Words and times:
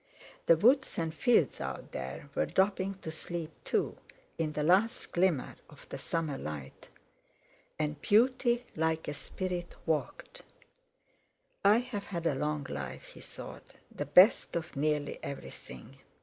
The 0.47 0.57
woods 0.57 0.97
and 0.97 1.13
fields 1.13 1.61
out 1.61 1.91
there 1.91 2.31
were 2.33 2.47
dropping 2.47 2.95
to 3.03 3.11
sleep 3.11 3.51
too, 3.63 3.99
in 4.39 4.53
the 4.53 4.63
last 4.63 5.11
glimmer 5.11 5.57
of 5.69 5.87
the 5.89 5.99
summer 5.99 6.39
light. 6.39 6.89
And 7.77 8.01
beauty, 8.01 8.65
like 8.75 9.07
a 9.07 9.13
spirit, 9.13 9.75
walked. 9.85 10.41
"I've 11.63 11.93
had 12.05 12.25
a 12.25 12.33
long 12.33 12.65
life," 12.67 13.09
he 13.09 13.19
thought, 13.21 13.75
"the 13.91 14.07
best 14.07 14.55
of 14.55 14.75
nearly 14.75 15.19
everything. 15.23 15.97